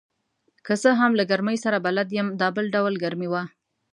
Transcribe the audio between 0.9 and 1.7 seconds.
هم له ګرمۍ